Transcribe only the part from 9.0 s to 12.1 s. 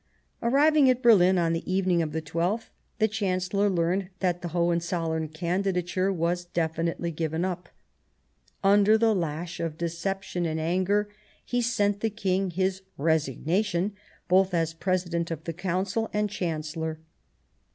lash of deception and anger, he sent the